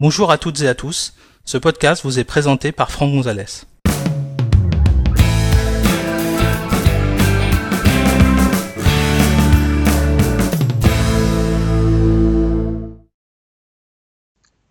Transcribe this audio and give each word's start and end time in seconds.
Bonjour 0.00 0.32
à 0.32 0.38
toutes 0.38 0.60
et 0.62 0.66
à 0.66 0.74
tous. 0.74 1.14
Ce 1.44 1.56
podcast 1.56 2.02
vous 2.02 2.18
est 2.18 2.24
présenté 2.24 2.72
par 2.72 2.90
Franck 2.90 3.12
Gonzalez. 3.12 3.44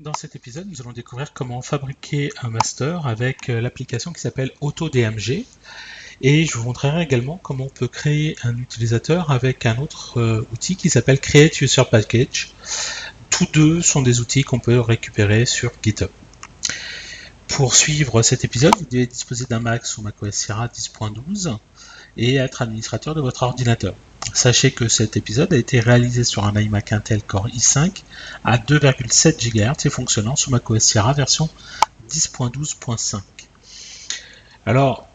Dans 0.01 0.13
cet 0.13 0.35
épisode, 0.35 0.67
nous 0.69 0.81
allons 0.81 0.91
découvrir 0.91 1.31
comment 1.31 1.61
fabriquer 1.61 2.33
un 2.41 2.49
master 2.49 3.07
avec 3.07 3.49
euh, 3.49 3.61
l'application 3.61 4.11
qui 4.11 4.19
s'appelle 4.19 4.51
AutoDMG. 4.59 5.45
Et 6.21 6.45
je 6.45 6.57
vous 6.57 6.65
montrerai 6.65 7.01
également 7.01 7.39
comment 7.41 7.65
on 7.65 7.69
peut 7.69 7.87
créer 7.87 8.35
un 8.43 8.57
utilisateur 8.57 9.31
avec 9.31 9.65
un 9.65 9.77
autre 9.77 10.19
euh, 10.19 10.45
outil 10.51 10.75
qui 10.75 10.89
s'appelle 10.89 11.21
Create 11.21 11.61
User 11.61 11.83
Package. 11.89 12.51
Tous 13.35 13.47
deux 13.51 13.81
sont 13.81 14.03
des 14.03 14.19
outils 14.19 14.43
qu'on 14.43 14.59
peut 14.59 14.79
récupérer 14.79 15.47
sur 15.47 15.71
GitHub. 15.83 16.11
Pour 17.47 17.73
suivre 17.73 18.21
cet 18.21 18.45
épisode, 18.45 18.75
vous 18.77 18.85
devez 18.85 19.07
disposer 19.07 19.45
d'un 19.49 19.59
Mac 19.59 19.87
sous 19.87 20.03
macOS 20.03 20.35
Sierra 20.35 20.67
10.12 20.67 21.57
et 22.15 22.35
être 22.35 22.61
administrateur 22.61 23.15
de 23.15 23.21
votre 23.21 23.41
ordinateur. 23.41 23.95
Sachez 24.35 24.69
que 24.69 24.87
cet 24.87 25.17
épisode 25.17 25.51
a 25.51 25.57
été 25.57 25.79
réalisé 25.79 26.23
sur 26.23 26.45
un 26.45 26.53
iMac 26.53 26.91
Intel 26.91 27.23
Core 27.23 27.47
i5 27.47 28.03
à 28.43 28.57
2,7 28.57 29.39
GHz 29.39 29.87
et 29.87 29.89
fonctionnant 29.89 30.35
sous 30.35 30.51
macOS 30.51 30.83
Sierra 30.83 31.13
version 31.13 31.49
10.12.5. 32.11 33.19
Alors, 34.67 35.07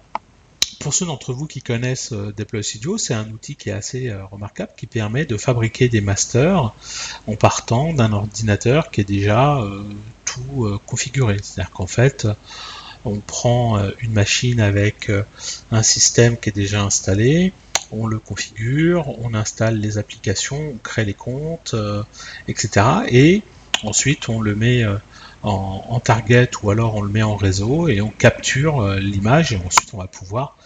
pour 0.81 0.95
ceux 0.95 1.07
d'entre 1.07 1.33
vous 1.33 1.47
qui 1.47 1.61
connaissent 1.61 2.13
euh, 2.13 2.33
Deploy 2.37 2.63
Studio, 2.63 2.99
c'est 2.99 3.15
un 3.15 3.29
outil 3.31 3.57
qui 3.57 3.71
est 3.71 3.73
assez 3.73 4.09
euh, 4.09 4.25
remarquable, 4.27 4.73
qui 4.77 4.87
permet 4.87 5.25
de 5.25 5.37
fabriquer 5.37 5.89
des 5.89 6.01
masters 6.01 6.73
en 7.27 7.37
partant 7.37 7.93
d'un 7.93 8.13
ordinateur 8.13 8.91
qui 8.91 9.01
est 9.01 9.09
déjà 9.09 9.59
euh, 9.59 9.83
tout 10.25 10.79
configuré. 10.87 11.39
C'est-à-dire 11.43 11.73
qu'en 11.73 11.87
fait, 11.87 12.29
on 13.05 13.17
prend 13.17 13.81
une 14.01 14.13
machine 14.13 14.61
avec 14.61 15.11
un 15.71 15.83
système 15.83 16.37
qui 16.37 16.51
est 16.51 16.53
déjà 16.53 16.83
installé, 16.83 17.53
on 17.93 18.07
le 18.07 18.19
configure, 18.19 19.19
on 19.21 19.33
installe 19.33 19.81
les 19.81 19.97
applications, 19.97 20.75
on 20.75 20.79
crée 20.83 21.07
les 21.07 21.15
comptes, 21.15 21.75
etc. 22.47 22.87
Et 23.09 23.43
ensuite, 23.85 24.29
on 24.29 24.43
le 24.43 24.55
met 24.55 24.85
en, 25.43 25.99
target 26.01 26.51
ou 26.63 26.71
alors 26.71 26.97
on 26.97 27.01
le 27.01 27.11
met 27.11 27.23
en 27.23 27.37
réseau 27.37 27.89
et 27.89 28.03
on 28.03 28.11
capture 28.11 28.87
l'image 28.97 29.55
et 29.55 29.57
ensuite 29.57 29.95
on 29.95 29.99
va 29.99 30.09
pouvoir 30.09 30.59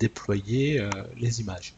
déployer 0.00 0.80
euh, 0.80 0.90
les 1.18 1.40
images. 1.40 1.74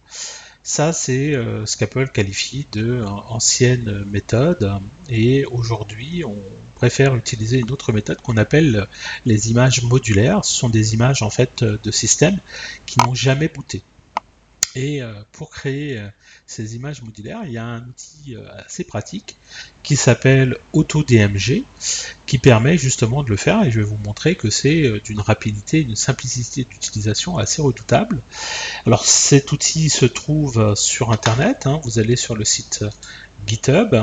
Ça, 0.62 0.92
c'est 0.92 1.34
euh, 1.34 1.66
ce 1.66 1.76
qu'Apple 1.76 2.08
qualifie 2.08 2.66
de 2.72 3.02
ancienne 3.02 4.04
méthode. 4.10 4.78
Et 5.10 5.44
aujourd'hui, 5.46 6.24
on 6.24 6.36
préfère 6.76 7.16
utiliser 7.16 7.58
une 7.58 7.70
autre 7.72 7.92
méthode 7.92 8.22
qu'on 8.22 8.36
appelle 8.36 8.86
les 9.26 9.50
images 9.50 9.82
modulaires. 9.82 10.44
Ce 10.44 10.54
sont 10.54 10.68
des 10.68 10.94
images 10.94 11.22
en 11.22 11.30
fait 11.30 11.64
de 11.64 11.90
systèmes 11.90 12.38
qui 12.86 12.98
n'ont 13.00 13.14
jamais 13.14 13.48
booté. 13.48 13.82
Et 14.74 15.02
euh, 15.02 15.12
pour 15.32 15.50
créer 15.50 16.02
ces 16.46 16.76
images 16.76 17.02
modulaires, 17.02 17.42
il 17.44 17.52
y 17.52 17.58
a 17.58 17.64
un 17.64 17.82
outil 17.86 18.34
euh, 18.34 18.46
assez 18.66 18.84
pratique 18.84 19.36
qui 19.82 19.96
s'appelle 19.96 20.56
AutoDMG, 20.72 21.64
qui 22.26 22.38
permet 22.38 22.78
justement 22.78 23.22
de 23.22 23.30
le 23.30 23.36
faire, 23.36 23.62
et 23.64 23.70
je 23.70 23.80
vais 23.80 23.86
vous 23.86 23.98
montrer 24.04 24.34
que 24.34 24.48
c'est 24.48 24.84
euh, 24.84 25.00
d'une 25.00 25.20
rapidité, 25.20 25.84
d'une 25.84 25.96
simplicité 25.96 26.64
d'utilisation 26.64 27.36
assez 27.36 27.60
redoutable. 27.60 28.20
Alors 28.86 29.04
cet 29.04 29.52
outil 29.52 29.90
se 29.90 30.06
trouve 30.06 30.74
sur 30.74 31.12
Internet, 31.12 31.66
hein. 31.66 31.80
vous 31.84 31.98
allez 31.98 32.16
sur 32.16 32.34
le 32.34 32.44
site 32.44 32.84
GitHub, 33.46 33.94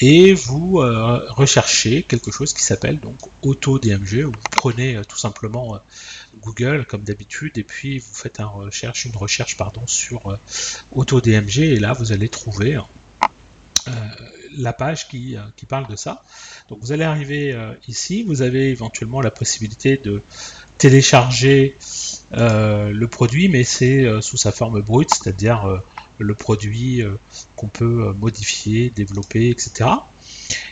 et 0.00 0.34
vous 0.34 0.80
euh, 0.80 1.24
recherchez 1.30 2.02
quelque 2.02 2.30
chose 2.30 2.52
qui 2.52 2.62
s'appelle 2.62 2.98
donc 2.98 3.16
AutoDMG. 3.42 4.22
Vous 4.22 4.32
prenez 4.50 5.00
tout 5.08 5.18
simplement 5.18 5.80
Google 6.42 6.84
comme 6.86 7.02
d'habitude 7.02 7.58
et 7.58 7.64
puis 7.64 7.98
vous 7.98 8.14
faites 8.14 8.40
un 8.40 8.46
recherche, 8.46 9.04
une 9.04 9.16
recherche 9.16 9.56
pardon, 9.56 9.82
sur 9.86 10.30
euh, 10.30 10.38
AutoDMG 10.94 11.58
et 11.58 11.78
là 11.78 11.92
vous 11.92 12.12
allez 12.12 12.28
trouver 12.28 12.76
euh, 12.76 13.90
la 14.56 14.72
page 14.72 15.08
qui, 15.08 15.36
euh, 15.36 15.40
qui, 15.56 15.66
parle 15.66 15.86
de 15.88 15.96
ça. 15.96 16.22
Donc 16.68 16.78
vous 16.80 16.92
allez 16.92 17.04
arriver 17.04 17.56
ici, 17.88 18.22
vous 18.22 18.42
avez 18.42 18.70
éventuellement 18.70 19.20
la 19.20 19.30
possibilité 19.30 19.96
de 19.96 20.22
télécharger 20.78 21.76
le 22.32 23.04
produit, 23.04 23.48
mais 23.48 23.64
c'est 23.64 24.06
sous 24.20 24.36
sa 24.36 24.52
forme 24.52 24.80
brute, 24.80 25.10
c'est-à-dire 25.10 25.82
le 26.18 26.34
produit 26.34 27.02
qu'on 27.56 27.68
peut 27.68 28.12
modifier, 28.18 28.90
développer, 28.90 29.50
etc. 29.50 29.90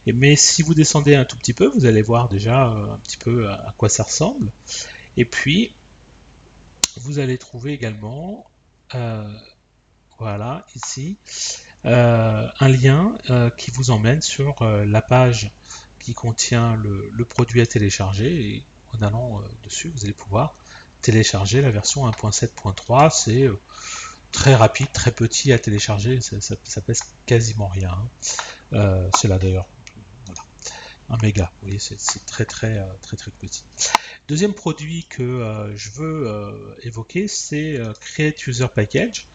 Et, 0.06 0.12
mais 0.12 0.36
si 0.36 0.62
vous 0.62 0.74
descendez 0.74 1.14
un 1.14 1.24
tout 1.24 1.36
petit 1.36 1.54
peu, 1.54 1.66
vous 1.66 1.86
allez 1.86 2.02
voir 2.02 2.28
déjà 2.28 2.66
un 2.66 2.98
petit 2.98 3.16
peu 3.16 3.50
à 3.50 3.74
quoi 3.76 3.88
ça 3.88 4.02
ressemble. 4.02 4.50
Et 5.16 5.24
puis, 5.24 5.72
vous 7.00 7.19
allez 7.19 7.38
trouver 7.38 7.72
également, 7.72 8.46
euh, 8.94 9.32
voilà, 10.19 10.64
ici, 10.74 11.16
euh, 11.84 12.48
un 12.58 12.69
lien 12.69 13.16
euh, 13.30 13.50
qui 13.50 13.70
vous 13.70 13.90
emmène 13.90 14.22
sur 14.22 14.64
la 14.64 15.02
page 15.02 15.50
qui 15.98 16.14
contient 16.14 16.74
le, 16.74 17.24
produit 17.24 17.60
à 17.60 17.66
télécharger. 17.66 18.64
En 18.92 19.03
allant 19.03 19.42
dessus, 19.62 19.88
vous 19.88 20.04
allez 20.04 20.14
pouvoir 20.14 20.54
télécharger 21.00 21.60
la 21.60 21.70
version 21.70 22.08
1.7.3. 22.08 23.10
C'est 23.10 23.50
très 24.30 24.54
rapide, 24.54 24.92
très 24.92 25.12
petit 25.12 25.53
à 25.53 25.58
télécharger, 25.58 26.20
ça, 26.20 26.80
pèse 26.80 27.02
quasiment 27.26 27.69
rien. 27.69 27.98
Hein. 28.72 29.08
c'est 29.16 29.28
là 29.28 29.38
d'ailleurs, 29.38 29.69
un 31.10 31.16
méga. 31.19 31.52
Vous 31.60 31.69
voyez, 31.69 31.78
c'est 31.78 32.26
très 32.26 32.44
très 32.44 32.82
très 33.00 33.16
très 33.16 33.31
petit. 33.31 33.64
Deuxième 34.28 34.54
produit 34.54 35.04
que 35.10 35.22
euh, 35.22 35.76
je 35.76 35.91
veux 35.91 36.26
euh, 36.28 36.75
évoquer, 36.82 37.26
c'est 37.26 37.78
euh, 37.78 37.92
Create 38.00 38.47
User 38.47 38.69
Package, 38.72 39.26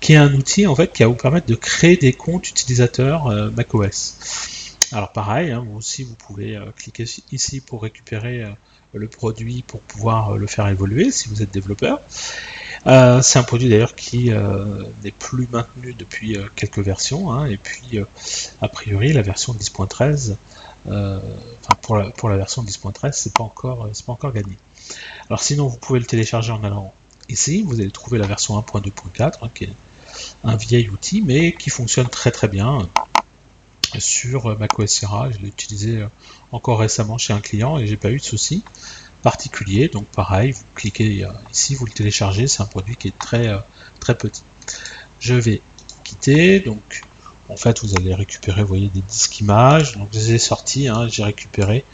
qui 0.00 0.14
est 0.14 0.16
un 0.16 0.34
outil 0.34 0.66
en 0.66 0.74
fait 0.74 0.92
qui 0.92 1.04
va 1.04 1.08
vous 1.08 1.14
permettre 1.14 1.46
de 1.46 1.54
créer 1.54 1.96
des 1.96 2.12
comptes 2.12 2.50
utilisateurs 2.50 3.28
macOS. 3.52 4.18
Alors 4.90 5.12
pareil, 5.12 5.52
hein, 5.52 5.64
vous 5.66 5.78
aussi 5.78 6.02
vous 6.02 6.16
pouvez 6.16 6.58
cliquer 6.76 7.06
ici 7.30 7.60
pour 7.60 7.82
récupérer 7.82 8.44
le 8.94 9.08
produit 9.08 9.62
pour 9.66 9.80
pouvoir 9.80 10.36
le 10.36 10.46
faire 10.46 10.68
évoluer 10.68 11.10
si 11.10 11.28
vous 11.28 11.42
êtes 11.42 11.50
développeur. 11.52 12.00
c'est 12.84 13.38
un 13.38 13.42
produit 13.42 13.68
d'ailleurs 13.68 13.94
qui 13.94 14.30
n'est 15.02 15.10
plus 15.18 15.48
maintenu 15.50 15.94
depuis 15.94 16.36
quelques 16.56 16.80
versions, 16.80 17.32
hein, 17.32 17.46
et 17.46 17.56
puis 17.56 18.00
a 18.60 18.68
priori 18.68 19.12
la 19.12 19.22
version 19.22 19.54
10.13 19.54 20.36
euh, 20.88 21.20
pour, 21.80 22.28
la, 22.28 22.36
version 22.36 22.62
10.13, 22.62 23.12
c'est 23.12 23.34
pas 23.34 23.44
encore, 23.44 23.84
euh, 23.84 23.92
pas 24.04 24.12
encore 24.12 24.32
gagné. 24.32 24.56
Alors 25.28 25.42
sinon, 25.42 25.68
vous 25.68 25.76
pouvez 25.76 26.00
le 26.00 26.06
télécharger 26.06 26.52
en 26.52 26.64
allant 26.64 26.92
ici. 27.28 27.62
Vous 27.62 27.80
allez 27.80 27.90
trouver 27.90 28.18
la 28.18 28.26
version 28.26 28.58
1.2.4, 28.58 29.38
hein, 29.42 29.50
qui 29.54 29.64
est 29.64 29.72
un 30.44 30.56
vieil 30.56 30.88
outil, 30.88 31.22
mais 31.22 31.52
qui 31.52 31.70
fonctionne 31.70 32.08
très 32.08 32.30
très 32.30 32.48
bien 32.48 32.88
sur 34.00 34.50
euh, 34.50 34.56
macOS 34.56 34.90
Sierra. 34.90 35.30
Je 35.30 35.38
l'ai 35.38 35.48
utilisé 35.48 36.04
encore 36.50 36.78
récemment 36.80 37.18
chez 37.18 37.32
un 37.32 37.40
client 37.40 37.78
et 37.78 37.86
j'ai 37.86 37.96
pas 37.96 38.10
eu 38.10 38.18
de 38.18 38.22
soucis 38.22 38.62
particulier. 39.22 39.88
Donc 39.88 40.06
pareil, 40.06 40.52
vous 40.52 40.64
cliquez 40.74 41.26
ici, 41.52 41.74
vous 41.74 41.86
le 41.86 41.92
téléchargez. 41.92 42.48
C'est 42.48 42.62
un 42.62 42.66
produit 42.66 42.96
qui 42.96 43.08
est 43.08 43.18
très 43.18 43.54
très 44.00 44.16
petit. 44.16 44.42
Je 45.20 45.34
vais 45.34 45.62
quitter. 46.02 46.60
Donc 46.60 47.02
en 47.52 47.56
fait, 47.56 47.80
vous 47.84 47.96
allez 47.96 48.14
récupérer, 48.14 48.62
vous 48.62 48.68
voyez, 48.68 48.88
des 48.88 49.02
disques 49.02 49.40
images. 49.40 49.96
Donc, 49.96 50.08
je 50.12 50.18
les 50.18 50.32
ai 50.34 50.38
sortis. 50.38 50.88
Hein, 50.88 51.08
j'ai 51.08 51.22
récupéré 51.24 51.84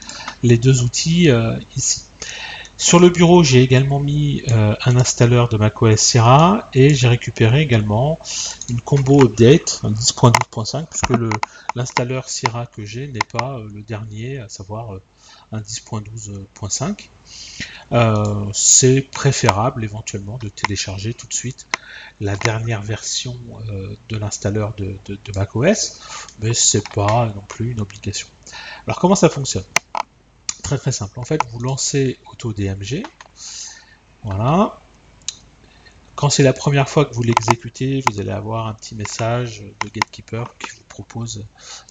les 0.43 0.57
deux 0.57 0.83
outils 0.83 1.31
euh, 1.31 1.57
ici. 1.77 2.03
Sur 2.79 3.01
le 3.01 3.09
bureau, 3.11 3.43
j'ai 3.43 3.61
également 3.61 3.99
mis 3.99 4.45
euh, 4.53 4.77
un 4.85 4.97
installeur 4.97 5.49
de 5.49 5.57
macOS 5.57 5.99
Sierra 5.99 6.71
et 6.75 6.95
j'ai 6.95 7.09
récupéré 7.09 7.61
également 7.61 8.21
une 8.71 8.81
combo 8.81 9.25
update, 9.25 9.81
un 9.83 9.91
10.12.5, 9.91 10.87
puisque 10.87 11.21
l'installeur 11.75 12.29
Sierra 12.29 12.67
que 12.67 12.85
j'ai 12.85 13.09
n'est 13.09 13.19
pas 13.33 13.59
euh, 13.59 13.69
le 13.75 13.83
dernier, 13.83 14.39
à 14.39 14.49
savoir 14.49 15.01
un 15.51 15.61
10.12.5. 15.61 17.09
Euh, 17.91 18.45
c'est 18.53 19.01
préférable 19.01 19.83
éventuellement 19.83 20.39
de 20.39 20.49
télécharger 20.49 21.15
tout 21.15 21.27
de 21.27 21.35
suite 21.35 21.67
la 22.21 22.37
dernière 22.37 22.83
version 22.83 23.37
euh, 23.71 23.97
de 24.09 24.17
l'installeur 24.17 24.75
de, 24.75 24.95
de, 25.07 25.19
de, 25.25 25.33
macOS, 25.35 26.01
mais 26.41 26.55
c'est 26.55 26.89
pas 26.91 27.27
non 27.35 27.43
plus 27.49 27.73
une 27.73 27.81
obligation. 27.81 28.29
Alors 28.87 29.01
comment 29.01 29.17
ça 29.17 29.29
fonctionne? 29.29 29.65
Très 30.77 30.93
simple. 30.93 31.19
En 31.19 31.25
fait, 31.25 31.41
vous 31.51 31.61
lancez 31.61 32.19
AutoDMG. 32.31 33.03
Voilà. 34.23 34.79
Quand 36.15 36.29
c'est 36.29 36.43
la 36.43 36.53
première 36.53 36.89
fois 36.89 37.05
que 37.05 37.15
vous 37.15 37.23
l'exécutez, 37.23 38.03
vous 38.11 38.21
allez 38.21 38.33
avoir 38.33 38.67
un 38.67 38.75
petit 38.75 38.95
message 38.95 39.63
de 39.81 39.89
Gatekeeper 39.89 40.59
qui 40.59 40.71
vous 40.71 40.85
propose 40.89 41.47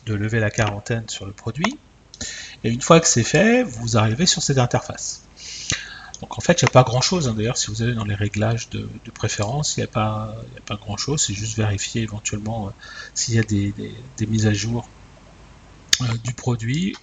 de 0.06 0.14
lever 0.14 0.40
la 0.40 0.52
quarantaine 0.52 1.08
sur 1.08 1.26
le 1.26 1.32
produit. 1.32 1.80
Et 2.64 2.70
une 2.70 2.82
fois 2.82 3.00
que 3.00 3.08
c'est 3.08 3.24
fait, 3.24 3.64
vous 3.64 3.98
arrivez 3.98 4.26
sur 4.26 4.44
cette 4.44 4.58
interface. 4.58 5.24
Donc 6.22 6.38
en 6.38 6.42
fait, 6.42 6.62
il 6.62 6.66
n'y 6.66 6.70
a 6.70 6.72
pas 6.72 6.84
grand 6.84 7.02
chose. 7.02 7.28
Hein. 7.28 7.34
D'ailleurs, 7.36 7.58
si 7.58 7.72
vous 7.72 7.82
allez 7.82 7.94
dans 7.94 8.06
les 8.06 8.16
réglages 8.16 8.70
de, 8.70 8.88
préférence, 9.14 9.78
il 9.78 9.80
n'y 9.80 9.86
a, 9.86 9.88
pas, 9.88 10.36
pas 10.66 10.76
grand 10.76 10.98
chose. 10.98 11.22
C'est 11.22 11.34
juste 11.34 11.58
vérifier 11.58 12.02
éventuellement 12.02 12.68
euh, 12.68 12.72
s'il 13.14 13.36
y 13.36 13.40
a 13.40 13.44
des, 13.44 13.74
mises 14.28 14.46
à 14.46 14.54
jour 14.54 14.88
euh, 16.02 16.06
du 16.24 16.34
produit. 16.34 16.96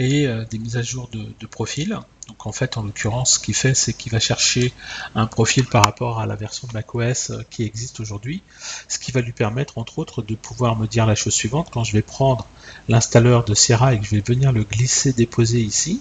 Et 0.00 0.26
des 0.50 0.58
mises 0.58 0.76
à 0.76 0.82
jour 0.82 1.08
de, 1.12 1.46
profil. 1.46 1.98
Donc 2.26 2.46
en 2.46 2.52
fait, 2.52 2.78
en 2.78 2.82
l'occurrence, 2.82 3.34
ce 3.34 3.38
qu'il 3.38 3.54
fait, 3.54 3.74
c'est 3.74 3.92
qu'il 3.92 4.10
va 4.12 4.18
chercher 4.18 4.72
un 5.14 5.26
profil 5.26 5.66
par 5.66 5.84
rapport 5.84 6.20
à 6.20 6.26
la 6.26 6.36
version 6.36 6.66
de 6.66 6.72
macOS 6.72 7.32
qui 7.50 7.64
existe 7.64 8.00
aujourd'hui, 8.00 8.42
ce 8.88 8.98
qui 8.98 9.12
va 9.12 9.20
lui 9.20 9.32
permettre, 9.32 9.78
entre 9.78 9.98
autres, 9.98 10.22
de 10.22 10.34
pouvoir 10.34 10.76
me 10.76 10.86
dire 10.86 11.06
la 11.06 11.14
chose 11.14 11.34
suivante 11.34 11.68
quand 11.70 11.84
je 11.84 11.92
vais 11.92 12.02
prendre 12.02 12.46
l'installeur 12.88 13.44
de 13.44 13.54
Sierra 13.54 13.94
et 13.94 14.00
que 14.00 14.06
je 14.06 14.12
vais 14.12 14.22
venir 14.22 14.52
le 14.52 14.64
glisser, 14.64 15.12
déposer 15.12 15.60
ici 15.60 16.00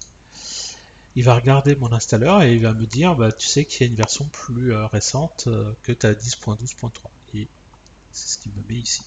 il 1.16 1.24
va 1.24 1.36
regarder 1.36 1.76
mon 1.76 1.92
installeur 1.92 2.42
et 2.42 2.54
il 2.54 2.62
va 2.62 2.74
me 2.74 2.86
dire 2.86 3.16
bah, 3.16 3.32
tu 3.32 3.48
sais 3.48 3.66
qu'il 3.66 3.86
y 3.86 3.90
a 3.90 3.92
une 3.92 3.98
version 3.98 4.26
plus 4.26 4.74
euh, 4.74 4.88
récente 4.88 5.46
euh, 5.48 5.74
que 5.84 5.92
tu 5.92 6.06
as 6.06 6.14
10.12.3 6.14 6.92
et 7.34 7.48
c'est 8.12 8.28
ce 8.28 8.38
qu'il 8.38 8.52
me 8.54 8.64
met 8.68 8.76
ici. 8.76 9.04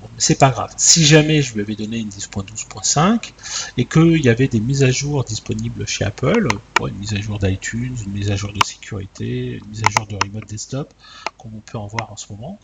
Bon, 0.00 0.08
c'est 0.16 0.38
pas 0.38 0.50
grave. 0.50 0.72
Si 0.76 1.04
jamais 1.04 1.42
je 1.42 1.54
lui 1.54 1.62
avais 1.62 1.74
donné 1.74 1.98
une 1.98 2.08
10.12.5 2.08 3.32
et 3.76 3.84
qu'il 3.84 4.24
y 4.24 4.28
avait 4.28 4.46
des 4.46 4.60
mises 4.60 4.84
à 4.84 4.90
jour 4.92 5.24
disponibles 5.24 5.88
chez 5.88 6.04
Apple, 6.04 6.46
une 6.80 6.94
mise 6.94 7.14
à 7.14 7.20
jour 7.20 7.38
d'iTunes, 7.40 7.96
une 8.06 8.12
mise 8.12 8.30
à 8.30 8.36
jour 8.36 8.52
de 8.52 8.62
sécurité, 8.64 9.58
une 9.60 9.66
mise 9.66 9.82
à 9.84 9.90
jour 9.90 10.06
de 10.06 10.14
Remote 10.14 10.48
Desktop, 10.48 10.94
comme 11.36 11.52
on 11.56 11.60
peut 11.60 11.78
en 11.78 11.88
voir 11.88 12.12
en 12.12 12.16
ce 12.16 12.26
moment, 12.30 12.60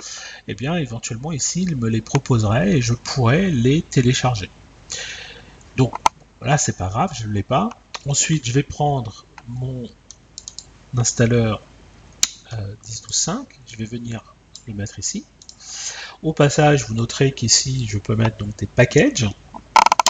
eh 0.47 0.55
bien 0.55 0.77
éventuellement 0.77 1.33
ici 1.33 1.63
il 1.63 1.77
me 1.77 1.89
les 1.89 2.01
proposerait 2.01 2.77
et 2.77 2.81
je 2.81 2.95
pourrais 2.95 3.51
les 3.51 3.83
télécharger. 3.83 4.49
Donc 5.77 5.95
voilà, 6.39 6.57
c'est 6.57 6.77
pas 6.77 6.89
grave, 6.89 7.13
je 7.19 7.27
ne 7.27 7.33
l'ai 7.33 7.43
pas. 7.43 7.71
Ensuite, 8.07 8.47
je 8.47 8.53
vais 8.53 8.63
prendre 8.63 9.25
mon 9.49 9.89
installeur 10.97 11.63
euh, 12.53 12.75
10.12.5, 12.87 13.47
je 13.67 13.77
vais 13.77 13.87
venir 13.87 14.35
le 14.67 14.75
mettre 14.75 14.99
ici. 14.99 15.25
Au 16.23 16.33
passage, 16.33 16.87
vous 16.87 16.95
noterez 16.95 17.33
qu'ici, 17.33 17.87
je 17.89 17.99
peux 17.99 18.17
mettre 18.17 18.37
donc 18.39 18.57
des 18.57 18.67
packages. 18.67 19.29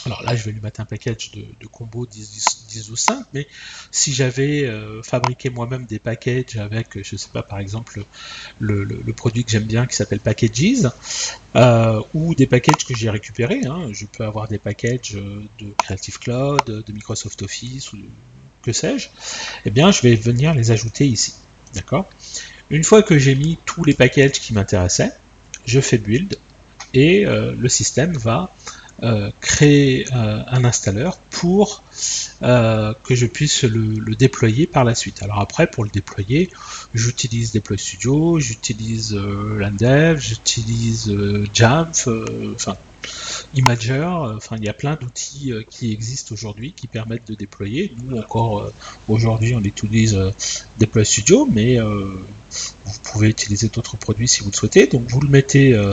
Alors 0.07 0.23
là, 0.23 0.37
je 0.37 0.45
vais 0.45 0.53
lui 0.53 0.61
mettre 0.61 0.81
un 0.81 0.85
package 0.85 1.31
de, 1.33 1.67
combo 1.67 2.05
10, 2.05 2.91
ou 2.91 2.97
5, 2.97 3.25
mais 3.33 3.49
si 3.91 4.13
j'avais 4.13 4.65
euh, 4.65 5.03
fabriqué 5.03 5.49
moi-même 5.49 5.87
des 5.87 5.99
packages 5.99 6.57
avec, 6.59 7.03
je 7.03 7.15
ne 7.15 7.19
sais 7.19 7.31
pas, 7.33 7.43
par 7.43 7.59
exemple, 7.59 8.05
le, 8.61 8.85
produit 9.17 9.45
que 9.45 9.51
j'aime 9.51 9.65
bien 9.65 9.87
qui 9.87 9.97
s'appelle 9.97 10.21
Packages, 10.21 10.91
euh, 11.57 12.03
ou 12.13 12.35
des 12.35 12.47
packages 12.47 12.85
que 12.87 12.95
j'ai 12.95 13.09
récupérés, 13.09 13.65
hein, 13.65 13.89
je 13.93 14.05
peux 14.05 14.25
avoir 14.25 14.47
des 14.47 14.59
packages 14.59 15.13
de 15.13 15.73
Creative 15.79 16.19
Cloud, 16.19 16.65
de 16.67 16.93
Microsoft 16.93 17.41
Office, 17.43 17.93
ou 17.95 17.99
que 18.63 18.73
sais-je, 18.73 19.09
eh 19.65 19.71
bien, 19.71 19.91
je 19.91 20.03
vais 20.03 20.17
venir 20.17 20.53
les 20.53 20.71
ajouter 20.71 21.07
ici. 21.07 21.35
D'accord? 21.75 22.07
Une 22.71 22.85
fois 22.85 23.03
que 23.03 23.19
j'ai 23.19 23.35
mis 23.35 23.59
tous 23.65 23.85
les 23.85 23.95
packages 23.95 24.33
qui 24.33 24.53
m'intéressaient, 24.53 25.13
je 25.67 25.81
fais 25.81 25.99
build 25.99 26.37
et 26.95 27.27
euh, 27.27 27.53
le 27.59 27.69
système 27.69 28.17
va 28.17 28.55
euh, 29.03 29.31
créer 29.41 30.07
euh, 30.15 30.43
un 30.47 30.65
installeur 30.65 31.19
pour 31.31 31.83
que 32.41 33.15
je 33.15 33.27
puisse 33.27 33.65
le, 33.65 34.15
déployer 34.15 34.67
par 34.67 34.85
la 34.85 34.95
suite. 34.95 35.23
Alors 35.23 35.41
après, 35.41 35.67
pour 35.67 35.83
le 35.83 35.91
déployer, 35.91 36.51
j'utilise 36.93 37.53
Deploy 37.53 37.79
Studio, 37.79 38.39
j'utilise 38.39 39.15
Landev, 39.15 40.21
j'utilise 40.21 41.11
Jamf, 41.55 42.09
enfin 42.55 42.77
Imager, 43.55 44.05
enfin 44.37 44.57
il 44.59 44.65
y 44.65 44.69
a 44.69 44.73
plein 44.73 44.97
d'outils 44.97 45.53
qui 45.69 45.93
existent 45.93 46.33
aujourd'hui 46.33 46.73
qui 46.73 46.87
permettent 46.87 47.29
de 47.29 47.35
déployer. 47.35 47.93
Nous 48.05 48.19
encore 48.19 48.71
aujourd'hui 49.09 49.55
on 49.55 49.63
utilise 49.63 50.19
Deploy 50.79 51.05
Studio, 51.05 51.49
mais 51.51 51.79
vous 52.85 52.99
pouvez 53.03 53.29
utiliser 53.29 53.69
d'autres 53.69 53.97
produits 53.97 54.29
si 54.29 54.43
vous 54.43 54.51
le 54.51 54.57
souhaitez. 54.57 54.87
Donc 54.87 55.03
vous 55.09 55.21
le 55.21 55.29
mettez, 55.29 55.75
euh, 55.75 55.93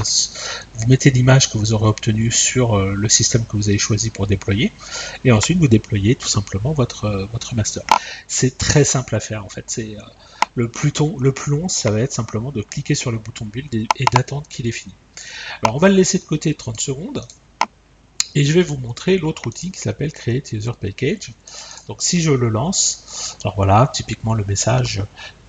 vous 0.76 0.88
mettez 0.88 1.10
l'image 1.10 1.50
que 1.50 1.58
vous 1.58 1.74
aurez 1.74 1.88
obtenue 1.88 2.32
sur 2.32 2.76
euh, 2.76 2.94
le 2.94 3.10
système 3.10 3.46
que 3.46 3.58
vous 3.58 3.70
avez 3.70 3.78
choisi 3.78 4.10
pour 4.10 4.28
déployer, 4.28 4.72
et 5.26 5.32
ensuite 5.32 5.58
vous 5.58 5.68
déployez 5.68 6.16
tout 6.16 6.28
simplement 6.28 6.74
votre 6.74 7.06
euh, 7.06 7.56
master. 7.56 7.84
C'est 8.28 8.58
très 8.58 8.84
simple 8.84 9.16
à 9.16 9.20
faire 9.20 9.46
en 9.46 9.50
fait. 9.50 9.66
C'est 9.68 9.98
le 10.56 10.68
plus, 10.68 10.92
long, 11.48 11.68
ça 11.68 11.92
va 11.92 12.02
être 12.02 12.14
simplement 12.14 12.52
de 12.52 12.62
cliquer 12.62 12.96
sur 12.96 13.12
le 13.12 13.18
bouton 13.18 13.46
build 13.46 13.74
et 13.74 14.06
d'attendre 14.14 14.44
qu'il 14.50 14.68
est 14.68 14.72
fini. 14.72 14.94
Alors 15.64 15.76
on 15.76 15.80
va 15.80 15.90
le 15.90 15.96
laisser 15.96 16.20
de 16.20 16.24
côté 16.24 16.54
30 16.54 16.80
secondes. 16.80 17.26
Et 18.34 18.46
je 18.46 18.54
vais 18.54 18.64
vous 18.64 18.78
montrer 18.78 19.18
l'autre 19.18 19.48
outil 19.48 19.72
qui 19.72 19.80
s'appelle 19.80 20.14
Create 20.14 20.54
User 20.54 20.72
Package. 20.80 21.34
Donc 21.88 22.02
si 22.02 22.22
je 22.22 22.32
le 22.32 22.48
lance, 22.48 23.38
alors 23.44 23.56
voilà, 23.56 23.92
typiquement 23.94 24.34
le 24.34 24.46
message 24.46 25.04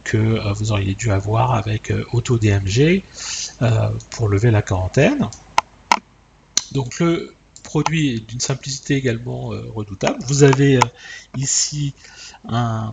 que 0.05 0.17
euh, 0.17 0.53
vous 0.53 0.73
auriez 0.73 0.95
dû 0.95 1.11
avoir 1.11 1.55
avec 1.55 1.91
euh, 1.91 2.05
AutoDMG 2.13 3.03
euh, 3.63 3.89
pour 4.11 4.29
lever 4.29 4.51
la 4.51 4.63
quarantaine. 4.63 5.29
Donc 6.73 6.99
le 6.99 7.35
produit 7.63 8.15
est 8.15 8.29
d'une 8.29 8.41
simplicité 8.41 8.97
également 8.97 9.53
redoutable. 9.75 10.19
Vous 10.27 10.43
avez 10.43 10.81
ici 11.37 11.95
un, 12.49 12.93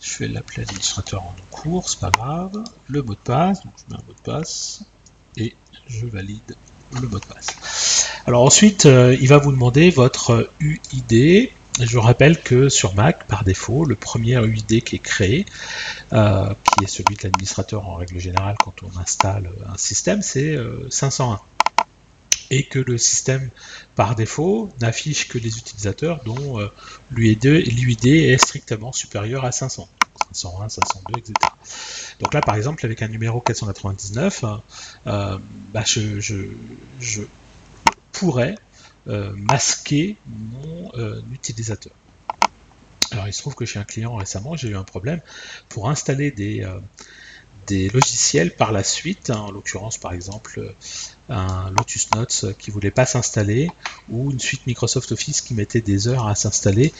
Je 0.00 0.18
vais 0.18 0.28
l'appeler 0.28 0.62
administrateur 0.62 1.22
en 1.22 1.34
cours, 1.50 1.88
c'est 1.88 1.98
pas 1.98 2.10
grave. 2.10 2.62
Le 2.88 3.02
mot 3.02 3.14
de 3.14 3.18
passe, 3.18 3.64
donc 3.64 3.72
je 3.78 3.92
mets 3.92 4.00
un 4.00 4.04
mot 4.06 4.12
de 4.12 4.30
passe 4.30 4.84
et 5.36 5.56
je 5.86 6.06
valide 6.06 6.56
le 6.92 7.08
mot 7.08 7.18
de 7.18 7.24
passe. 7.24 8.06
Alors 8.26 8.44
ensuite, 8.44 8.86
euh, 8.86 9.16
il 9.20 9.28
va 9.28 9.38
vous 9.38 9.50
demander 9.50 9.90
votre 9.90 10.50
UID. 10.60 11.50
Je 11.80 11.98
rappelle 11.98 12.40
que 12.40 12.68
sur 12.68 12.94
Mac, 12.94 13.26
par 13.26 13.42
défaut, 13.42 13.84
le 13.84 13.96
premier 13.96 14.36
UID 14.36 14.84
qui 14.84 14.96
est 14.96 15.00
créé, 15.00 15.46
euh, 16.12 16.54
qui 16.62 16.84
est 16.84 16.86
celui 16.86 17.16
de 17.16 17.24
l'administrateur 17.24 17.88
en 17.88 17.96
règle 17.96 18.20
générale 18.20 18.54
quand 18.62 18.84
on 18.84 18.96
installe 19.00 19.50
un 19.66 19.76
système, 19.76 20.22
c'est 20.22 20.56
501 20.90 21.32
euh, 21.32 21.36
et 22.54 22.64
que 22.64 22.78
le 22.78 22.98
système 22.98 23.50
par 23.94 24.14
défaut 24.14 24.70
n'affiche 24.80 25.28
que 25.28 25.38
les 25.38 25.58
utilisateurs 25.58 26.22
dont 26.24 26.58
l'UID 27.10 28.06
est 28.06 28.38
strictement 28.38 28.92
supérieur 28.92 29.44
à 29.44 29.52
500. 29.52 29.88
501, 30.32 30.68
502, 30.68 31.18
etc. 31.18 31.32
Donc 32.20 32.34
là, 32.34 32.40
par 32.40 32.56
exemple, 32.56 32.84
avec 32.84 33.02
un 33.02 33.08
numéro 33.08 33.40
499, 33.40 34.44
euh, 35.06 35.38
bah, 35.72 35.84
je, 35.86 37.22
pourrais 38.12 38.54
euh, 39.08 39.32
masquer 39.36 40.16
mon 40.26 40.92
euh, 40.94 41.20
utilisateur. 41.32 41.92
Alors 43.10 43.28
il 43.28 43.32
se 43.32 43.40
trouve 43.40 43.54
que 43.54 43.64
chez 43.64 43.78
un 43.78 43.84
client 43.84 44.14
récemment, 44.16 44.56
j'ai 44.56 44.68
eu 44.68 44.76
un 44.76 44.84
problème 44.84 45.20
pour 45.68 45.88
installer 45.88 46.30
des, 46.30 46.66
des 47.66 47.88
logiciels 47.88 48.54
par 48.54 48.72
la 48.72 48.84
suite, 48.84 49.30
hein, 49.30 49.38
en 49.38 49.50
l'occurrence 49.50 49.98
par 49.98 50.12
exemple 50.12 50.74
un 51.28 51.70
Lotus 51.70 52.10
Notes 52.14 52.46
qui 52.58 52.70
voulait 52.70 52.90
pas 52.90 53.06
s'installer 53.06 53.70
ou 54.10 54.30
une 54.30 54.40
suite 54.40 54.66
Microsoft 54.66 55.12
Office 55.12 55.40
qui 55.40 55.54
mettait 55.54 55.80
des 55.80 56.06
heures 56.08 56.26
à 56.26 56.34
s'installer 56.34 56.92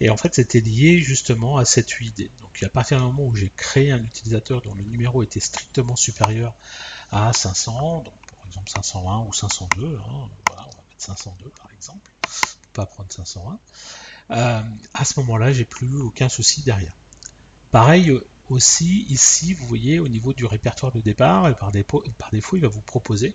et 0.00 0.08
en 0.08 0.16
fait 0.16 0.34
c'était 0.34 0.60
lié 0.60 0.98
justement 0.98 1.58
à 1.58 1.64
cette 1.64 1.98
UID. 1.98 2.30
Donc 2.40 2.62
à 2.62 2.68
partir 2.68 2.98
du 2.98 3.04
moment 3.04 3.26
où 3.26 3.36
j'ai 3.36 3.52
créé 3.54 3.92
un 3.92 4.02
utilisateur 4.02 4.62
dont 4.62 4.74
le 4.74 4.84
numéro 4.84 5.22
était 5.22 5.40
strictement 5.40 5.96
supérieur 5.96 6.54
à 7.10 7.32
500, 7.32 8.02
donc 8.04 8.14
par 8.34 8.46
exemple 8.46 8.70
501 8.70 9.18
ou 9.20 9.32
502, 9.32 9.96
hein, 9.96 10.30
voilà, 10.46 10.62
on 10.66 10.70
va 10.70 10.84
mettre 10.88 10.98
502 10.98 11.50
par 11.50 11.68
exemple, 11.72 12.10
pas 12.72 12.86
prendre 12.86 13.12
501, 13.12 13.58
euh, 14.30 14.62
à 14.94 15.04
ce 15.04 15.20
moment-là 15.20 15.52
j'ai 15.52 15.66
plus 15.66 16.00
aucun 16.00 16.30
souci 16.30 16.62
derrière. 16.62 16.94
Pareil 17.70 18.20
aussi, 18.50 19.06
ici, 19.08 19.54
vous 19.54 19.66
voyez, 19.66 19.98
au 19.98 20.08
niveau 20.08 20.32
du 20.32 20.44
répertoire 20.44 20.92
de 20.92 21.00
départ, 21.00 21.54
par, 21.56 21.72
défaut, 21.72 22.04
par 22.18 22.30
défaut 22.30 22.56
il 22.56 22.62
va 22.62 22.68
vous 22.68 22.80
proposer 22.80 23.34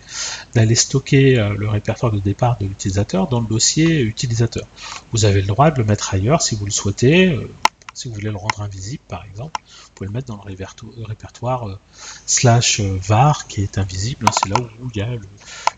d'aller 0.54 0.76
stocker 0.76 1.40
euh, 1.40 1.56
le 1.58 1.68
répertoire 1.68 2.12
de 2.12 2.20
départ 2.20 2.58
de 2.60 2.66
l'utilisateur 2.66 3.28
dans 3.28 3.42
le 3.42 3.48
dossier 3.48 4.02
utilisateur. 4.02 4.66
Vous 5.12 5.26
avez 5.26 5.42
le 5.42 5.48
droit 5.48 5.72
de 5.72 5.80
le 5.80 5.86
mettre 5.86 6.14
ailleurs 6.14 6.42
si 6.42 6.56
vous 6.56 6.66
le 6.66 6.72
souhaitez. 6.72 7.30
Euh, 7.30 7.50
si 7.94 8.08
vous 8.08 8.14
voulez 8.14 8.32
le 8.32 8.38
rendre 8.38 8.62
invisible, 8.62 9.04
par 9.10 9.26
exemple, 9.26 9.60
vous 9.66 9.92
pouvez 9.96 10.08
le 10.08 10.14
mettre 10.14 10.28
dans 10.28 10.42
le 10.42 11.06
répertoire 11.06 11.68
euh, 11.68 11.78
slash 12.26 12.80
var 12.80 13.48
qui 13.48 13.64
est 13.64 13.78
invisible. 13.78 14.28
C'est 14.32 14.48
là 14.48 14.56
où 14.82 14.90
il 14.96 14.98
y 14.98 15.04
a 15.04 15.10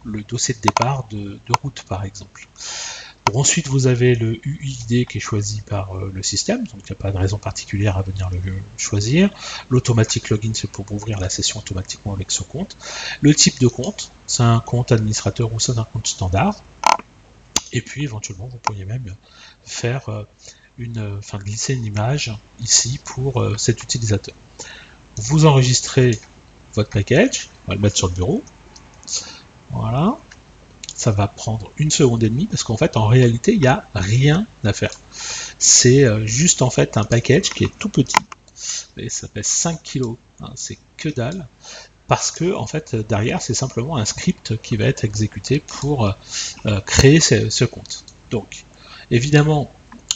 le, 0.04 0.22
dossier 0.22 0.54
de 0.54 0.60
départ 0.60 1.08
de 1.10 1.40
route, 1.64 1.84
par 1.90 2.04
exemple 2.04 2.48
ensuite, 3.34 3.68
vous 3.68 3.88
avez 3.88 4.16
le 4.16 4.40
UID 4.46 5.08
qui 5.08 5.18
est 5.18 5.22
choisi 5.22 5.62
par 5.62 5.98
euh, 5.98 6.12
le 6.14 6.24
système, 6.24 6.64
donc 6.66 6.82
il 6.82 6.92
n'y 6.92 6.92
a 6.92 6.96
pas 6.96 7.12
de 7.12 7.18
raison 7.18 7.38
particulière 7.38 7.98
à 7.98 8.02
venir 8.02 8.30
le 8.30 8.54
choisir. 8.78 9.30
L'automatique 9.70 10.30
login, 10.30 10.52
c'est 10.54 10.70
pour 10.70 10.92
ouvrir 10.92 11.20
la 11.20 11.30
session 11.30 11.60
automatiquement 11.60 12.14
avec 12.14 12.32
ce 12.32 12.44
compte. 12.44 12.78
Le 13.22 13.34
type 13.34 13.60
de 13.60 13.68
compte, 13.68 14.12
c'est 14.28 14.44
un 14.44 14.60
compte 14.60 14.92
administrateur 14.92 15.54
ou 15.54 15.60
c'est 15.60 15.78
un 15.78 15.84
compte 15.86 16.08
standard. 16.08 16.56
Et 17.72 17.82
puis, 17.82 18.04
éventuellement, 18.04 18.48
vous 18.48 18.58
pourriez 18.58 18.86
même 18.86 19.16
faire 19.64 20.10
euh, 20.10 20.24
une, 20.78 21.18
enfin, 21.18 21.40
glisser 21.40 21.74
une 21.74 21.86
image 21.86 22.34
ici 22.60 23.00
pour 23.04 23.42
euh, 23.42 23.58
cet 23.58 23.84
utilisateur. 23.84 24.36
Vous 25.18 25.46
enregistrez 25.46 26.20
votre 26.76 26.90
package, 26.90 27.50
on 27.66 27.72
va 27.72 27.76
le 27.76 27.82
mettre 27.82 27.98
sur 27.98 28.08
le 28.08 28.14
bureau. 28.14 28.44
Voilà 29.72 30.18
ça 30.96 31.12
va 31.12 31.28
prendre 31.28 31.72
une 31.78 31.92
seconde 31.92 32.24
et 32.24 32.30
demie 32.30 32.46
parce 32.48 32.64
qu'en 32.64 32.78
fait 32.78 32.98
en 32.98 33.08
réalité 33.08 33.54
il 33.54 33.60
n'y 33.60 33.68
a 33.68 33.86
rien 33.94 34.46
à 34.64 34.74
faire. 34.74 34.92
C'est 35.60 36.04
euh, 36.04 36.26
juste 36.26 36.62
en 36.62 36.70
fait 36.70 36.98
un 36.98 37.04
package 37.04 37.50
qui 37.50 37.66
est 37.66 37.80
tout 37.80 37.90
petit 37.90 38.16
et 38.98 39.10
ça 39.10 39.28
pèse 39.28 39.48
5 39.48 39.82
kg, 39.84 40.16
c'est 40.56 40.78
que 40.98 41.10
dalle, 41.10 41.48
parce 42.08 42.32
que 42.32 42.54
en 42.54 42.68
fait 42.68 42.96
derrière 42.96 43.42
c'est 43.42 43.54
simplement 43.54 43.98
un 43.98 44.06
script 44.06 44.58
qui 44.62 44.78
va 44.78 44.86
être 44.86 45.04
exécuté 45.04 45.60
pour 45.60 46.14
euh, 46.66 46.80
créer 46.82 47.20
ce, 47.20 47.66
compte. 47.66 48.06
Donc 48.32 48.64
évidemment, 49.12 49.72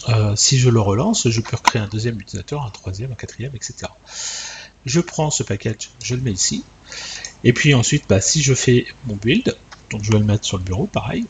euh, 0.10 0.36
si 0.36 0.60
je 0.60 0.70
le 0.70 0.80
relance, 0.80 1.30
je 1.30 1.42
peux 1.42 1.58
recréer 1.58 1.82
un 1.82 1.88
deuxième 1.88 2.20
utilisateur, 2.20 2.64
un 2.64 2.70
troisième, 2.70 3.12
un 3.12 3.16
quatrième, 3.16 3.52
etc. 3.56 3.92
Je 4.86 5.02
prends 5.02 5.32
ce 5.32 5.44
package, 5.44 5.90
je 6.02 6.16
le 6.16 6.22
mets 6.22 6.32
ici, 6.32 6.64
et 7.44 7.54
puis 7.54 7.74
ensuite, 7.74 8.06
bah, 8.08 8.22
si 8.22 8.42
je 8.42 8.54
fais 8.54 8.86
mon 9.06 9.16
build, 9.16 9.56
donc 9.90 10.04
je 10.04 10.12
vais 10.12 10.20
le 10.20 10.26
mettre 10.26 10.46
sur 10.46 10.58
le 10.58 10.64
bureau, 10.64 10.88
pareil, 10.88 11.26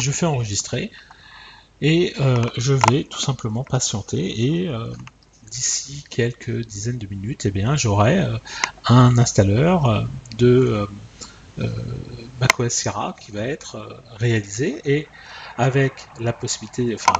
je 0.00 0.10
fais 0.10 0.26
enregistrer, 0.26 0.90
et 1.80 2.14
euh, 2.20 2.42
je 2.56 2.74
vais 2.74 3.04
tout 3.04 3.20
simplement 3.20 3.64
patienter. 3.64 4.40
Et 4.42 4.70
d'ici 5.52 6.04
quelques 6.08 6.66
dizaines 6.66 6.98
de 6.98 7.06
minutes, 7.06 7.46
eh 7.46 7.50
bien, 7.50 7.76
j'aurai 7.76 8.18
euh, 8.18 8.38
un 8.86 9.18
installeur 9.18 9.86
euh, 9.86 10.02
de 10.38 10.88
euh, 11.58 11.68
macOS 12.40 12.72
Sierra 12.72 13.14
qui 13.20 13.30
va 13.32 13.42
être 13.42 14.02
réalisé. 14.16 14.80
Et 14.84 15.06
avec 15.58 16.08
la 16.18 16.32
possibilité, 16.32 16.94
enfin 16.94 17.12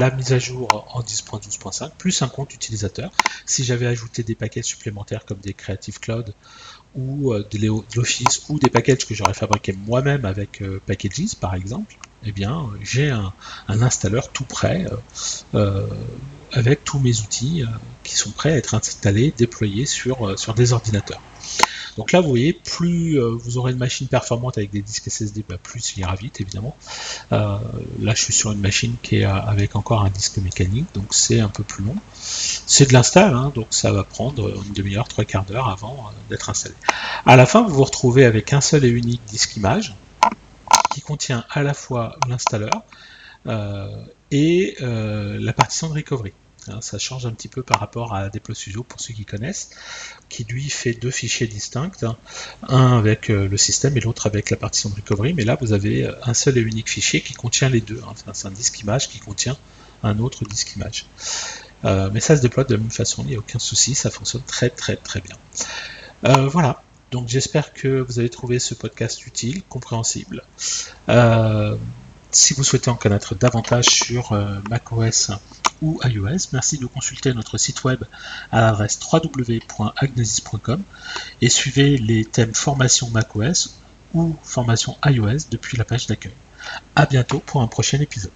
la 0.00 0.10
mise 0.10 0.32
à 0.32 0.40
jour 0.40 0.90
en 0.92 1.00
10.12.5 1.00 1.92
plus 1.96 2.20
un 2.22 2.28
compte 2.28 2.52
utilisateur. 2.52 3.10
Si 3.46 3.62
j'avais 3.62 3.86
ajouté 3.86 4.24
des 4.24 4.34
paquets 4.34 4.62
supplémentaires 4.62 5.24
comme 5.24 5.38
des 5.38 5.54
Creative 5.54 6.00
Cloud 6.00 6.34
ou 6.96 7.34
de 7.34 7.96
l'Office 7.96 8.48
ou 8.48 8.58
des 8.58 8.70
packages 8.70 9.06
que 9.06 9.14
j'aurais 9.14 9.34
fabriqués 9.34 9.74
moi-même 9.86 10.24
avec 10.24 10.62
Packages 10.86 11.36
par 11.40 11.54
exemple, 11.54 11.96
eh 12.24 12.32
bien 12.32 12.70
j'ai 12.80 13.10
un, 13.10 13.32
installeur 13.68 14.32
tout 14.32 14.44
prêt 14.44 14.86
avec 16.52 16.84
tous 16.84 16.98
mes 16.98 17.20
outils 17.20 17.62
euh, 17.62 17.66
qui 18.04 18.16
sont 18.16 18.30
prêts 18.30 18.52
à 18.52 18.56
être 18.56 18.74
installés, 18.74 19.32
déployés 19.36 19.86
sur, 19.86 20.28
euh, 20.28 20.36
sur 20.36 20.54
des 20.54 20.72
ordinateurs. 20.72 21.22
Donc 21.96 22.12
là, 22.12 22.20
vous 22.20 22.28
voyez, 22.28 22.52
plus 22.52 23.18
euh, 23.18 23.30
vous 23.30 23.58
aurez 23.58 23.72
une 23.72 23.78
machine 23.78 24.06
performante 24.06 24.58
avec 24.58 24.70
des 24.70 24.82
disques 24.82 25.10
SSD, 25.10 25.44
bah, 25.48 25.56
plus 25.62 25.96
il 25.96 26.00
ira 26.00 26.14
vite, 26.14 26.40
évidemment. 26.40 26.76
là, 27.30 27.60
je 28.14 28.20
suis 28.20 28.32
sur 28.32 28.52
une 28.52 28.60
machine 28.60 28.94
qui 29.02 29.16
est 29.16 29.24
avec 29.24 29.76
encore 29.76 30.04
un 30.04 30.10
disque 30.10 30.38
mécanique, 30.38 30.86
donc 30.94 31.14
c'est 31.14 31.40
un 31.40 31.48
peu 31.48 31.62
plus 31.62 31.84
long. 31.84 31.96
C'est 32.22 32.88
de 32.88 32.92
l'install, 32.92 33.34
hein, 33.34 33.52
donc 33.54 33.68
ça 33.70 33.92
va 33.92 34.04
prendre 34.04 34.62
une 34.64 34.72
demi-heure, 34.72 35.08
trois 35.08 35.24
quarts 35.24 35.44
d'heure 35.44 35.68
avant 35.68 36.10
d'être 36.28 36.50
installé. 36.50 36.74
À 37.24 37.36
la 37.36 37.46
fin, 37.46 37.62
vous 37.62 37.74
vous 37.74 37.84
retrouvez 37.84 38.24
avec 38.24 38.52
un 38.52 38.60
seul 38.60 38.84
et 38.84 38.88
unique 38.88 39.22
disque 39.26 39.56
image 39.56 39.94
qui 40.92 41.00
contient 41.00 41.44
à 41.50 41.62
la 41.62 41.74
fois 41.74 42.16
l'installeur, 42.28 42.84
euh, 43.46 43.88
et 44.32 44.76
euh, 44.80 45.38
la 45.40 45.52
partition 45.52 45.88
de 45.88 45.94
recovery. 45.94 46.32
Hein, 46.68 46.80
ça 46.80 46.98
change 46.98 47.26
un 47.26 47.32
petit 47.32 47.48
peu 47.48 47.62
par 47.62 47.80
rapport 47.80 48.14
à 48.14 48.28
Deploy 48.28 48.54
Studio 48.54 48.82
pour 48.82 49.00
ceux 49.00 49.14
qui 49.14 49.24
connaissent, 49.24 49.70
qui 50.28 50.44
lui 50.44 50.68
fait 50.68 50.92
deux 50.92 51.10
fichiers 51.10 51.46
distincts, 51.46 51.90
hein. 52.02 52.16
un 52.68 52.98
avec 52.98 53.30
euh, 53.30 53.48
le 53.48 53.56
système 53.56 53.96
et 53.96 54.00
l'autre 54.00 54.26
avec 54.26 54.50
la 54.50 54.56
partition 54.56 54.90
de 54.90 54.94
recovery, 54.96 55.34
mais 55.34 55.44
là 55.44 55.56
vous 55.60 55.72
avez 55.72 56.10
un 56.22 56.34
seul 56.34 56.58
et 56.58 56.60
unique 56.60 56.90
fichier 56.90 57.20
qui 57.20 57.34
contient 57.34 57.68
les 57.68 57.80
deux. 57.80 58.00
Hein. 58.06 58.32
c'est 58.32 58.48
un 58.48 58.50
disque 58.50 58.80
image 58.80 59.08
qui 59.08 59.18
contient 59.18 59.56
un 60.02 60.18
autre 60.18 60.44
disque 60.44 60.74
image. 60.76 61.06
mais 61.84 62.20
ça 62.20 62.36
se 62.36 62.42
déploie 62.42 62.64
de 62.64 62.74
la 62.74 62.80
même 62.80 62.90
façon, 62.90 63.22
il 63.24 63.30
n'y 63.30 63.36
a 63.36 63.38
aucun 63.38 63.58
souci, 63.58 63.94
ça 63.94 64.10
fonctionne 64.10 64.42
très 64.42 64.70
très 64.70 64.96
très 64.96 65.20
bien. 65.20 65.36
voilà, 66.48 66.82
donc 67.10 67.28
j'espère 67.28 67.72
que 67.72 68.00
vous 68.00 68.18
avez 68.18 68.28
trouvé 68.28 68.58
ce 68.58 68.74
podcast 68.74 69.26
utile, 69.26 69.62
compréhensible. 69.68 70.42
Si 72.36 72.52
vous 72.52 72.64
souhaitez 72.64 72.90
en 72.90 72.96
connaître 72.96 73.34
davantage 73.34 73.86
sur 73.86 74.32
euh, 74.32 74.58
macOS 74.68 75.30
ou 75.82 76.00
iOS, 76.04 76.52
merci 76.52 76.78
de 76.78 76.86
consulter 76.86 77.32
notre 77.34 77.58
site 77.58 77.84
web 77.84 78.04
à 78.52 78.60
l'adresse 78.60 78.98
www.agnesis.com 79.12 80.82
et 81.40 81.48
suivez 81.48 81.96
les 81.98 82.24
thèmes 82.24 82.54
formation 82.54 83.10
macOS 83.10 83.78
ou 84.14 84.36
formation 84.42 84.96
iOS 85.04 85.48
depuis 85.50 85.76
la 85.76 85.84
page 85.84 86.06
d'accueil. 86.06 86.32
A 86.94 87.06
bientôt 87.06 87.40
pour 87.40 87.62
un 87.62 87.66
prochain 87.66 88.00
épisode. 88.00 88.32